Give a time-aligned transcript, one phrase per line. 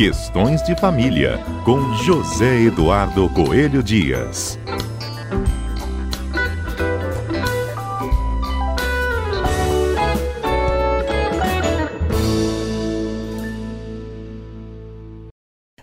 [0.00, 4.58] Questões de Família, com José Eduardo Coelho Dias.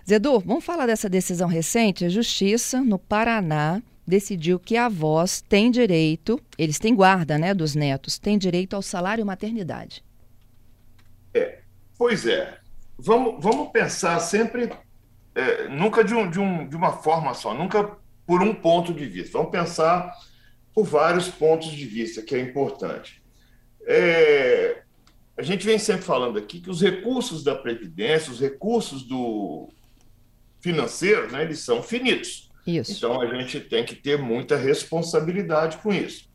[0.04, 2.04] Zedu, vamos falar dessa decisão recente?
[2.04, 8.18] A Justiça, no Paraná, decidiu que avós têm direito, eles têm guarda né, dos netos,
[8.18, 10.02] têm direito ao salário maternidade.
[11.32, 11.60] É,
[11.96, 12.58] pois é.
[12.98, 14.70] Vamos, vamos pensar sempre,
[15.34, 19.06] é, nunca de, um, de, um, de uma forma só, nunca por um ponto de
[19.06, 19.38] vista.
[19.38, 20.12] Vamos pensar
[20.74, 23.22] por vários pontos de vista, que é importante.
[23.86, 24.82] É,
[25.36, 29.68] a gente vem sempre falando aqui que os recursos da Previdência, os recursos do
[30.60, 32.50] financeiros, né, eles são finitos.
[32.66, 32.92] Isso.
[32.92, 36.28] Então a gente tem que ter muita responsabilidade com isso.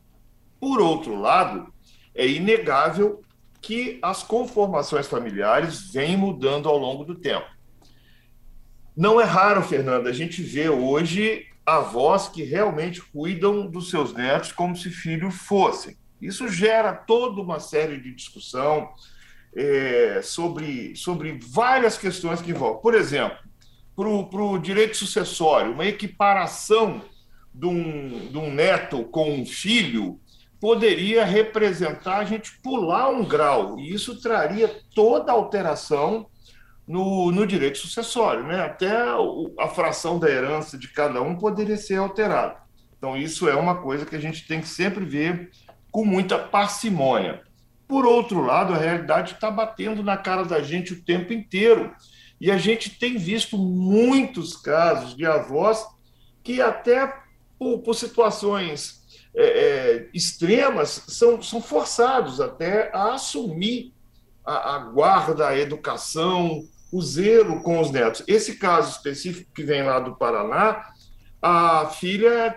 [0.60, 1.72] Por outro lado,
[2.16, 3.23] é inegável
[3.64, 7.48] que as conformações familiares vêm mudando ao longo do tempo.
[8.96, 14.52] Não é raro, Fernanda, a gente vê hoje avós que realmente cuidam dos seus netos
[14.52, 15.96] como se filhos fossem.
[16.22, 18.90] Isso gera toda uma série de discussão
[19.56, 22.82] é, sobre, sobre várias questões que envolvem.
[22.82, 23.38] Por exemplo,
[23.96, 27.02] para o direito sucessório, uma equiparação
[27.54, 30.20] de um, de um neto com um filho
[30.64, 36.26] poderia representar a gente pular um grau, e isso traria toda alteração
[36.88, 38.46] no, no direito sucessório.
[38.46, 38.62] Né?
[38.62, 38.90] Até
[39.60, 42.56] a fração da herança de cada um poderia ser alterada.
[42.98, 45.52] Então, isso é uma coisa que a gente tem que sempre ver
[45.92, 47.42] com muita parcimônia.
[47.86, 51.94] Por outro lado, a realidade está batendo na cara da gente o tempo inteiro
[52.40, 55.86] e a gente tem visto muitos casos de avós
[56.42, 57.14] que, até
[57.60, 59.03] por, por situações
[59.36, 63.94] é, é, extremas, são, são forçados até a assumir
[64.46, 68.24] a, a guarda, a educação, o zelo com os netos.
[68.28, 70.86] Esse caso específico que vem lá do Paraná,
[71.42, 72.56] a filha,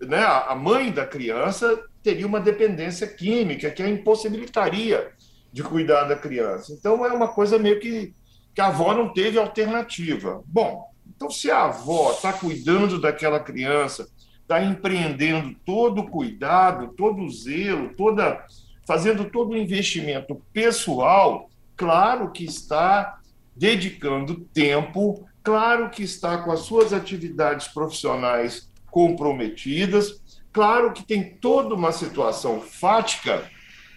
[0.00, 5.10] né, a mãe da criança teria uma dependência química que a impossibilitaria
[5.52, 6.72] de cuidar da criança.
[6.72, 8.14] Então é uma coisa meio que
[8.56, 10.42] que a avó não teve alternativa.
[10.46, 14.08] Bom, então se a avó está cuidando daquela criança,
[14.46, 18.46] está empreendendo todo o cuidado, todo o zelo, toda
[18.86, 23.18] fazendo todo o investimento pessoal, claro que está
[23.56, 31.74] dedicando tempo, claro que está com as suas atividades profissionais comprometidas, claro que tem toda
[31.74, 33.50] uma situação fática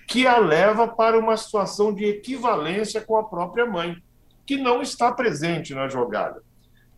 [0.07, 4.01] que a leva para uma situação de equivalência com a própria mãe
[4.47, 6.41] que não está presente na jogada.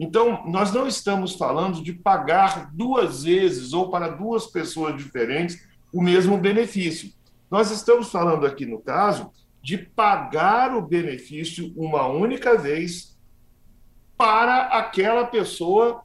[0.03, 5.63] Então, nós não estamos falando de pagar duas vezes ou para duas pessoas diferentes
[5.93, 7.13] o mesmo benefício.
[7.51, 13.15] Nós estamos falando aqui, no caso, de pagar o benefício uma única vez
[14.17, 16.03] para aquela pessoa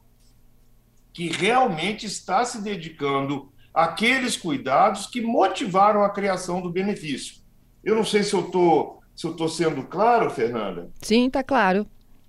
[1.11, 7.41] que realmente está se dedicando àqueles cuidados que motivaram a criação do benefício.
[7.83, 10.91] Eu não sei se eu estou se estou sendo claro, Fernanda.
[11.01, 11.87] Sim, está claro.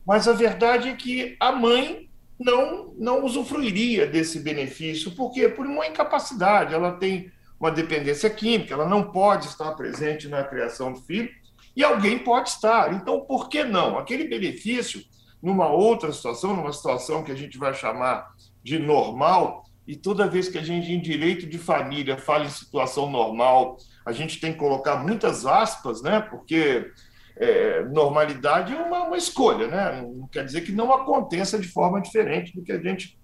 [0.08, 2.08] Mas a verdade é que a mãe
[2.41, 7.30] não, não usufruiria desse benefício, porque por uma incapacidade, ela tem
[7.60, 11.28] uma dependência química, ela não pode estar presente na criação do filho,
[11.76, 12.94] e alguém pode estar.
[12.94, 13.98] Então, por que não?
[13.98, 15.04] Aquele benefício,
[15.42, 20.48] numa outra situação, numa situação que a gente vai chamar de normal, e toda vez
[20.48, 23.76] que a gente, em direito de família, fala em situação normal,
[24.06, 26.19] a gente tem que colocar muitas aspas, né?
[26.19, 26.90] Porque
[27.38, 30.03] é, normalidade é uma, uma, escolha, né?
[30.03, 33.19] Não quer dizer que não aconteça de forma diferente do que a gente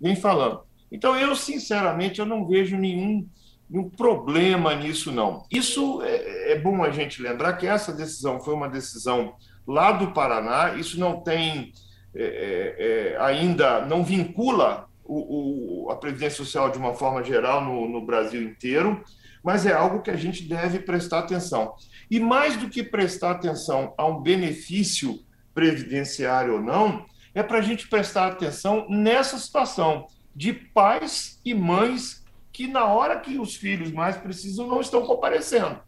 [0.00, 0.62] vem falando.
[0.90, 3.28] Então, eu, sinceramente, eu não vejo nenhum,
[3.68, 5.44] nenhum problema nisso, não.
[5.50, 9.34] Isso é, é bom a gente lembrar que essa decisão foi uma decisão
[9.66, 11.72] lá do Paraná, isso não tem
[12.14, 17.62] é, é, é ainda, não vincula o, o, a Previdência Social de uma forma geral
[17.62, 19.04] no, no Brasil inteiro,
[19.42, 21.74] mas é algo que a gente deve prestar atenção.
[22.10, 25.20] E mais do que prestar atenção a um benefício
[25.54, 32.24] previdenciário ou não, é para a gente prestar atenção nessa situação de pais e mães
[32.52, 35.80] que, na hora que os filhos mais precisam, não estão comparecendo.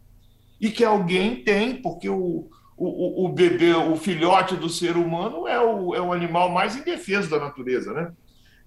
[0.59, 5.59] E que alguém tem, porque o, o, o bebê, o filhote do ser humano é
[5.59, 8.11] o, é o animal mais indefeso da natureza, né?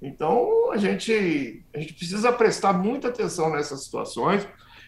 [0.00, 4.46] Então, a gente, a gente precisa prestar muita atenção nessas situações,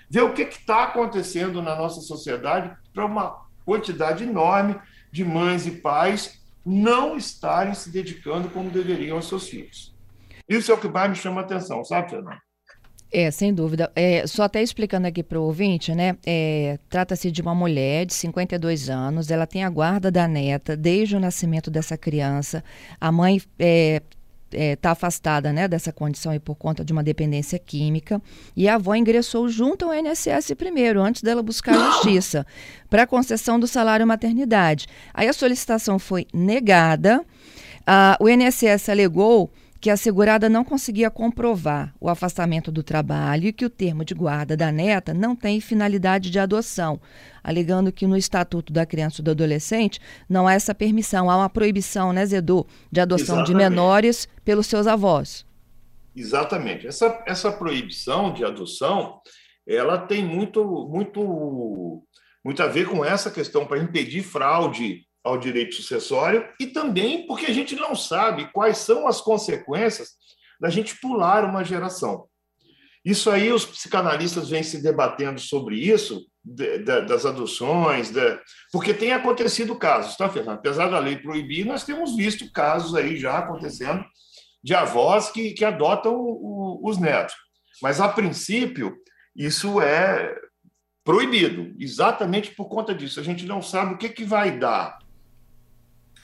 [0.08, 4.76] ver o que está acontecendo na nossa sociedade para uma quantidade enorme
[5.10, 9.94] de mães e pais não estarem se dedicando como deveriam aos seus filhos.
[10.48, 12.38] Isso é o que mais me chama a atenção, sabe, Fernando?
[13.12, 13.90] É, sem dúvida.
[13.94, 16.16] É, só até explicando aqui para o ouvinte, né?
[16.26, 21.16] É, Trata-se de uma mulher de 52 anos, ela tem a guarda da neta desde
[21.16, 22.64] o nascimento dessa criança.
[23.00, 23.40] A mãe
[24.50, 28.20] está é, tá afastada né, dessa condição e por conta de uma dependência química.
[28.56, 32.46] E a avó ingressou junto ao INSS primeiro, antes dela buscar a justiça,
[32.88, 34.86] para a concessão do salário maternidade.
[35.12, 37.24] Aí a solicitação foi negada.
[37.86, 39.50] Ah, o INSS alegou
[39.80, 44.14] que a segurada não conseguia comprovar o afastamento do trabalho e que o termo de
[44.14, 47.00] guarda da neta não tem finalidade de adoção,
[47.42, 51.50] alegando que no Estatuto da Criança e do Adolescente não há essa permissão, há uma
[51.50, 53.46] proibição, né, Zedu, de adoção Exatamente.
[53.46, 55.46] de menores pelos seus avós.
[56.14, 56.86] Exatamente.
[56.86, 59.20] Essa, essa proibição de adoção,
[59.66, 62.02] ela tem muito, muito,
[62.42, 67.46] muito a ver com essa questão para impedir fraude ao direito sucessório e também porque
[67.46, 70.10] a gente não sabe quais são as consequências
[70.60, 72.28] da gente pular uma geração.
[73.04, 78.40] Isso aí, os psicanalistas vêm se debatendo sobre isso, de, de, das adoções, de,
[78.72, 80.58] porque tem acontecido casos, tá, Fernando?
[80.58, 84.04] Apesar da lei proibir, nós temos visto casos aí já acontecendo
[84.62, 87.34] de avós que, que adotam o, os netos.
[87.82, 88.96] Mas, a princípio,
[89.36, 90.34] isso é
[91.04, 93.20] proibido, exatamente por conta disso.
[93.20, 94.98] A gente não sabe o que, que vai dar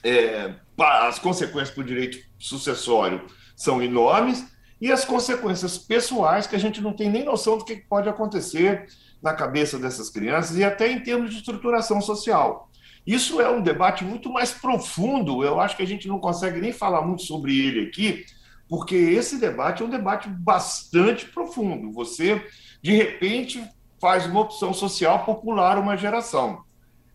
[0.04, 3.26] é, as consequências para o direito sucessório
[3.56, 4.44] são enormes
[4.81, 8.87] e as consequências pessoais que a gente não tem nem noção do que pode acontecer
[9.22, 12.69] na cabeça dessas crianças e até em termos de estruturação social.
[13.06, 16.72] Isso é um debate muito mais profundo, eu acho que a gente não consegue nem
[16.72, 18.25] falar muito sobre ele aqui,
[18.69, 21.93] porque esse debate é um debate bastante profundo.
[21.93, 22.44] Você,
[22.81, 23.62] de repente,
[24.00, 26.64] faz uma opção social popular uma geração.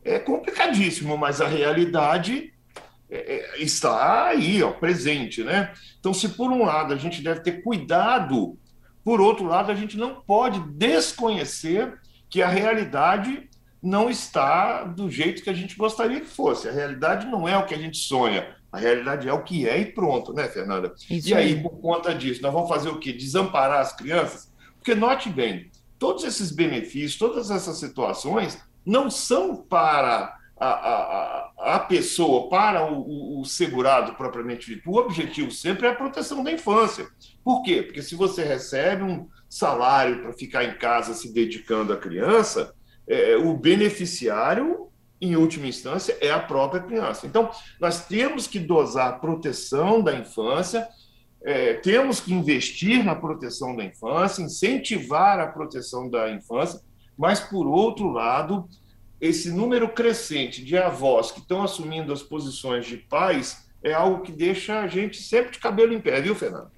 [0.03, 2.53] É complicadíssimo, mas a realidade
[3.09, 5.73] é, é, está aí, ó, presente, né?
[5.99, 8.57] Então, se por um lado a gente deve ter cuidado,
[9.03, 11.99] por outro lado a gente não pode desconhecer
[12.29, 13.49] que a realidade
[13.81, 16.67] não está do jeito que a gente gostaria que fosse.
[16.67, 19.79] A realidade não é o que a gente sonha, a realidade é o que é
[19.79, 20.93] e pronto, né, Fernanda?
[21.09, 23.13] Isso e aí, aí, por conta disso, nós vamos fazer o quê?
[23.13, 24.51] Desamparar as crianças?
[24.75, 31.79] Porque note bem, todos esses benefícios, todas essas situações não são para a, a, a
[31.79, 37.07] pessoa, para o, o, segurado propriamente dito, o objetivo sempre é a proteção da infância.
[37.43, 37.83] Por quê?
[37.83, 42.73] Porque se você recebe um salário para ficar em casa se dedicando à criança,
[43.07, 44.87] é, o beneficiário,
[45.21, 47.25] em última instância, é a própria criança.
[47.27, 47.49] Então,
[47.79, 50.87] nós temos que dosar a proteção da infância,
[51.43, 56.81] é, temos que investir na proteção da infância, incentivar a proteção da infância,
[57.17, 58.67] mas, por outro lado,
[59.19, 64.31] esse número crescente de avós que estão assumindo as posições de pais é algo que
[64.31, 66.69] deixa a gente sempre de cabelo em pé, viu, Fernando?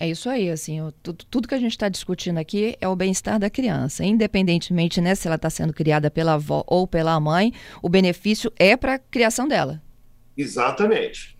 [0.00, 3.38] É isso aí, assim, tudo, tudo que a gente está discutindo aqui é o bem-estar
[3.38, 7.52] da criança, independentemente né, se ela está sendo criada pela avó ou pela mãe,
[7.82, 9.82] o benefício é para a criação dela.
[10.36, 11.36] Exatamente.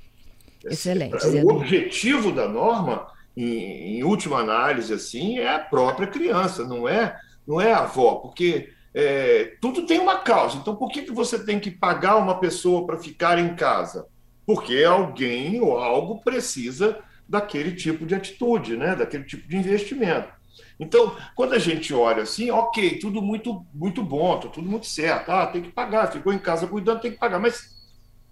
[0.65, 1.25] Excelente.
[1.45, 3.07] O objetivo da norma,
[3.37, 7.17] em, em última análise, assim, é a própria criança, não é,
[7.47, 10.57] não é a avó, porque é, tudo tem uma causa.
[10.57, 14.07] Então, por que, que você tem que pagar uma pessoa para ficar em casa?
[14.47, 16.99] Porque alguém ou algo precisa
[17.29, 18.97] daquele tipo de atitude, né?
[18.97, 20.33] daquele tipo de investimento.
[20.81, 25.31] Então, quando a gente olha assim, ok, tudo muito, muito bom, tá tudo muito certo,
[25.31, 27.77] ah, tem que pagar, ficou em casa cuidando, tem que pagar, mas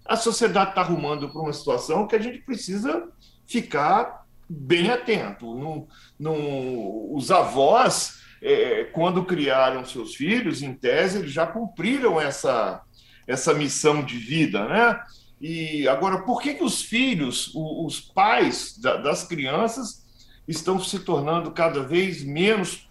[0.05, 3.09] a sociedade está arrumando para uma situação que a gente precisa
[3.45, 5.53] ficar bem atento.
[5.55, 5.87] Não,
[6.17, 12.81] não, os avós é, quando criaram seus filhos, em tese, eles já cumpriram essa,
[13.27, 14.99] essa missão de vida, né?
[15.39, 20.05] E agora, por que, que os filhos, os pais das crianças,
[20.47, 22.89] estão se tornando cada vez menos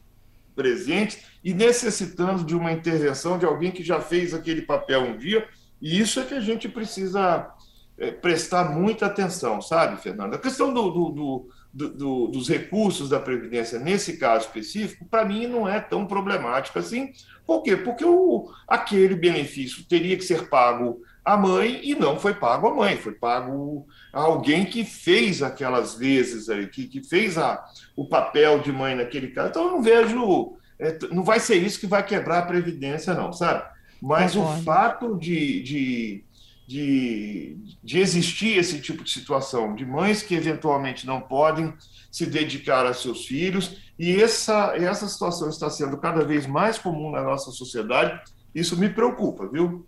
[0.55, 5.49] presentes e necessitando de uma intervenção de alguém que já fez aquele papel um dia?
[5.83, 7.51] E isso é que a gente precisa
[7.99, 10.35] é, prestar muita atenção, sabe, Fernando?
[10.35, 15.27] A questão do, do, do do, do, dos recursos da Previdência, nesse caso específico, para
[15.27, 17.13] mim não é tão problemático assim.
[17.47, 17.77] Por quê?
[17.77, 22.75] Porque o, aquele benefício teria que ser pago à mãe e não foi pago à
[22.75, 27.63] mãe, foi pago a alguém que fez aquelas vezes aí, que, que fez a,
[27.95, 29.51] o papel de mãe naquele caso.
[29.51, 30.57] Então, eu não vejo.
[30.79, 33.63] É, não vai ser isso que vai quebrar a Previdência, não, sabe?
[34.01, 36.25] Mas o fato de, de
[36.67, 41.73] de, de existir esse tipo de situação, de mães que eventualmente não podem
[42.11, 47.11] se dedicar a seus filhos, e essa, essa situação está sendo cada vez mais comum
[47.11, 48.21] na nossa sociedade,
[48.55, 49.87] isso me preocupa, viu?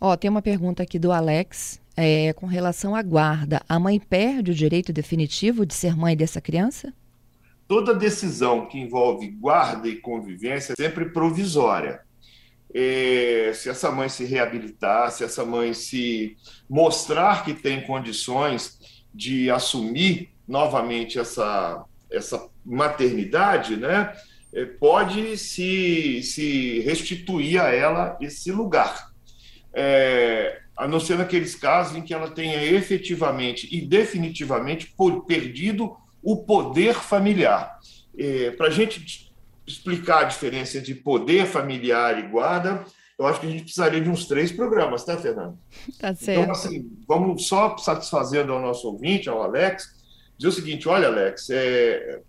[0.00, 3.62] Ó, tem uma pergunta aqui do Alex, é, com relação à guarda.
[3.68, 6.92] A mãe perde o direito definitivo de ser mãe dessa criança?
[7.72, 12.02] toda decisão que envolve guarda e convivência é sempre provisória.
[12.74, 16.36] É, se essa mãe se reabilitar, se essa mãe se
[16.68, 18.78] mostrar que tem condições
[19.14, 24.12] de assumir novamente essa, essa maternidade, né,
[24.54, 29.10] é, pode se, se restituir a ela esse lugar.
[29.74, 34.94] É, a não ser naqueles casos em que ela tenha efetivamente e definitivamente
[35.26, 37.78] perdido o poder familiar.
[38.18, 39.31] É, Para a gente
[39.66, 42.84] explicar a diferença entre poder familiar e guarda,
[43.18, 45.56] eu acho que a gente precisaria de uns três programas, tá, Fernando?
[46.00, 46.40] Tá então, certo.
[46.40, 50.02] Então, assim, vamos só satisfazendo ao nosso ouvinte, ao Alex,
[50.36, 52.20] dizer o seguinte: olha, Alex, é,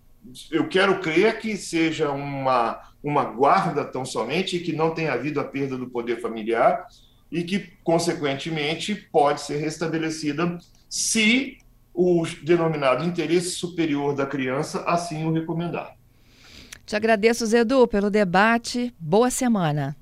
[0.52, 5.40] eu quero crer que seja uma, uma guarda tão somente e que não tenha havido
[5.40, 6.88] a perda do poder familiar
[7.32, 11.58] e que, consequentemente, pode ser restabelecida se
[11.94, 15.96] o denominado interesse superior da criança assim o recomendar.
[16.86, 18.94] Te agradeço, Zedu, pelo debate.
[19.00, 19.96] Boa semana.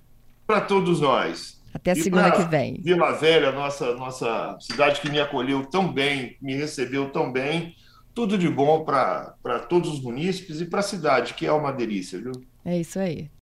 [0.47, 1.61] Para todos nós.
[1.73, 2.81] Até segunda que vem.
[2.83, 7.75] Vila Velha, nossa, nossa cidade que me acolheu tão bem, me recebeu tão bem.
[8.13, 12.19] Tudo de bom para todos os munícipes e para a cidade, que é uma delícia,
[12.19, 12.33] viu?
[12.65, 13.31] É isso aí.